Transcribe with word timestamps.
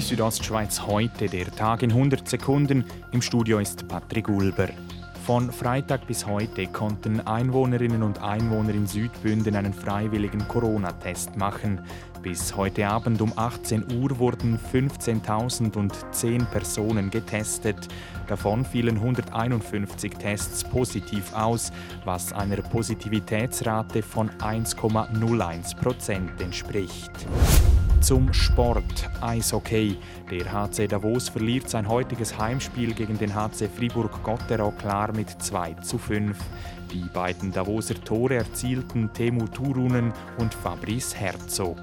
Südostschweiz 0.00 0.82
heute, 0.82 1.26
der 1.26 1.50
Tag 1.54 1.82
in 1.82 1.90
100 1.90 2.28
Sekunden. 2.28 2.84
Im 3.12 3.22
Studio 3.22 3.58
ist 3.58 3.88
Patrick 3.88 4.28
Ulber. 4.28 4.68
Von 5.24 5.50
Freitag 5.50 6.06
bis 6.06 6.26
heute 6.26 6.66
konnten 6.66 7.20
Einwohnerinnen 7.20 8.02
und 8.02 8.22
Einwohner 8.22 8.70
in 8.70 8.86
Südbünden 8.86 9.56
einen 9.56 9.72
freiwilligen 9.72 10.46
Corona-Test 10.46 11.36
machen. 11.36 11.80
Bis 12.22 12.56
heute 12.56 12.86
Abend 12.86 13.20
um 13.20 13.32
18 13.36 13.92
Uhr 14.00 14.18
wurden 14.18 14.58
15.010 14.72 16.44
Personen 16.46 17.10
getestet. 17.10 17.88
Davon 18.28 18.64
fielen 18.64 18.96
151 18.96 20.12
Tests 20.14 20.62
positiv 20.62 21.32
aus, 21.34 21.72
was 22.04 22.32
einer 22.32 22.56
Positivitätsrate 22.56 24.02
von 24.02 24.30
1,01 24.30 25.76
Prozent 25.76 26.40
entspricht. 26.40 27.26
Zum 28.00 28.32
Sport 28.32 29.10
Eishockey. 29.20 29.96
Der 30.30 30.52
HC 30.52 30.86
Davos 30.86 31.28
verliert 31.28 31.68
sein 31.68 31.88
heutiges 31.88 32.38
Heimspiel 32.38 32.94
gegen 32.94 33.18
den 33.18 33.34
HC 33.34 33.68
Fribourg-Gotteron 33.68 34.76
klar 34.76 35.12
mit 35.12 35.30
2 35.30 35.74
zu 35.82 35.98
5. 35.98 36.36
Die 36.92 37.04
beiden 37.12 37.52
Davoser 37.52 37.94
Tore 37.94 38.36
erzielten 38.36 39.12
Temu 39.12 39.46
Turunen 39.46 40.12
und 40.38 40.54
Fabrice 40.54 41.16
Herzog. 41.16 41.80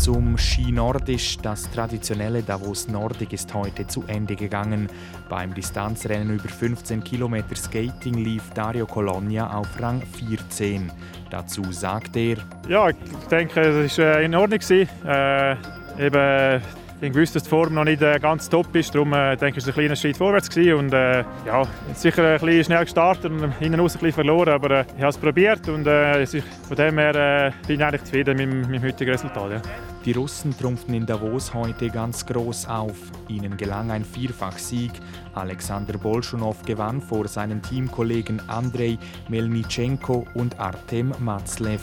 Zum 0.00 0.38
Ski 0.38 0.72
Nordisch. 0.72 1.36
Das 1.42 1.70
traditionelle 1.70 2.42
Davos 2.42 2.88
Nordic 2.88 3.34
ist 3.34 3.52
heute 3.52 3.86
zu 3.86 4.02
Ende 4.06 4.34
gegangen. 4.34 4.88
Beim 5.28 5.52
Distanzrennen 5.52 6.38
über 6.38 6.48
15 6.48 7.04
Kilometer 7.04 7.54
Skating 7.54 8.14
lief 8.14 8.48
Dario 8.54 8.86
Colonia 8.86 9.54
auf 9.54 9.68
Rang 9.78 10.00
14. 10.00 10.90
Dazu 11.28 11.70
sagt 11.70 12.16
er: 12.16 12.38
Ja, 12.66 12.88
ich 12.88 12.96
denke, 13.30 13.60
es 13.60 13.98
war 13.98 14.20
äh, 14.20 14.24
in 14.24 14.34
Ordnung. 14.34 14.60
Äh, 14.70 15.56
eben 15.98 16.62
ich 17.00 17.14
wusste, 17.14 17.34
dass 17.34 17.44
die 17.44 17.48
Form 17.48 17.74
noch 17.74 17.84
nicht 17.84 18.02
äh, 18.02 18.18
ganz 18.20 18.48
top 18.48 18.74
ist, 18.76 18.94
darum 18.94 19.12
äh, 19.12 19.36
denke 19.36 19.58
ich, 19.58 19.64
es 19.64 19.68
ein 19.68 19.74
kleiner 19.74 19.96
Schritt 19.96 20.16
vorwärts 20.16 20.50
gewesen 20.50 20.74
und 20.74 20.92
äh, 20.92 21.24
ja, 21.46 21.62
sicher 21.94 22.34
ein 22.34 22.40
bisschen 22.40 22.64
schnell 22.64 22.84
gestartet 22.84 23.32
und 23.32 23.52
hinten 23.58 23.80
raus 23.80 23.94
ein 23.94 24.00
bisschen 24.00 24.14
verloren, 24.14 24.50
aber 24.50 24.70
äh, 24.70 24.84
ich 24.96 25.02
habe 25.02 25.08
es 25.08 25.18
probiert 25.18 25.68
und 25.68 25.86
äh, 25.86 26.26
von 26.26 26.76
dem 26.76 26.98
her 26.98 27.14
äh, 27.14 27.52
bin 27.66 27.76
ich 27.76 27.84
eigentlich 27.84 28.04
zufrieden 28.04 28.36
mit, 28.36 28.68
mit 28.68 28.82
dem 28.82 28.88
heutigen 28.88 29.10
Resultat. 29.10 29.50
Ja. 29.50 29.62
Die 30.04 30.12
Russen 30.12 30.56
trumpften 30.56 30.94
in 30.94 31.04
Davos 31.04 31.52
heute 31.52 31.90
ganz 31.90 32.24
groß 32.24 32.68
auf. 32.68 32.96
Ihnen 33.28 33.56
gelang 33.58 33.90
ein 33.90 34.04
Vierfachsieg. 34.04 34.92
Alexander 35.34 35.98
Bolschunow 35.98 36.62
gewann 36.64 37.02
vor 37.02 37.28
seinen 37.28 37.60
Teamkollegen 37.60 38.40
Andrei 38.48 38.98
Melnitschenko 39.28 40.26
und 40.34 40.58
Artem 40.58 41.12
Matzlev. 41.18 41.82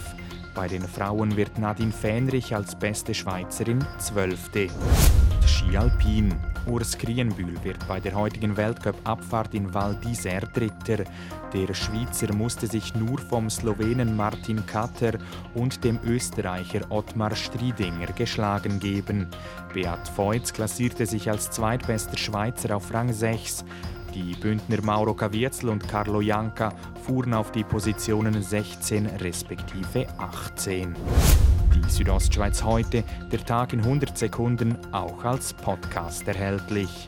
Bei 0.57 0.67
den 0.67 0.81
Frauen 0.81 1.37
wird 1.37 1.59
Nadine 1.59 1.91
Fähnrich 1.91 2.55
als 2.55 2.73
beste 2.73 3.13
Schweizerin 3.13 3.85
Zwölfte. 3.99 4.69
Ski 5.45 5.77
Alpin. 5.77 6.33
Urs 6.65 6.97
Krienbühl 6.97 7.63
wird 7.63 7.87
bei 7.87 7.99
der 7.99 8.15
heutigen 8.15 8.57
Weltcup-Abfahrt 8.57 9.53
in 9.53 9.71
Val 9.71 9.95
d'Isère 10.03 10.51
Dritter. 10.51 11.03
Der 11.53 11.73
Schweizer 11.75 12.33
musste 12.33 12.65
sich 12.65 12.95
nur 12.95 13.19
vom 13.19 13.51
Slowenen 13.51 14.17
Martin 14.17 14.65
Katter 14.65 15.19
und 15.53 15.83
dem 15.83 15.99
Österreicher 16.03 16.89
Ottmar 16.89 17.35
Striedinger 17.35 18.07
geschlagen 18.07 18.79
geben. 18.79 19.27
Beat 19.75 20.07
Feutz 20.07 20.53
klassierte 20.53 21.05
sich 21.05 21.29
als 21.29 21.51
zweitbester 21.51 22.17
Schweizer 22.17 22.75
auf 22.75 22.91
Rang 22.91 23.13
6. 23.13 23.63
Die 24.17 24.33
Bündner 24.33 24.81
Mauro 24.81 25.13
Caviezel 25.13 25.69
und 25.69 25.87
Carlo 25.87 26.21
Janka 26.21 26.73
fuhren 27.05 27.35
auf 27.35 27.51
die 27.51 27.63
Positionen 27.63 28.41
16 28.41 29.05
respektive 29.05 30.07
18. 30.17 30.95
Die 31.75 31.87
Südostschweiz 31.87 32.63
heute, 32.63 33.03
der 33.31 33.45
Tag 33.45 33.73
in 33.73 33.81
100 33.81 34.17
Sekunden, 34.17 34.75
auch 34.91 35.23
als 35.23 35.53
Podcast 35.53 36.27
erhältlich. 36.27 37.07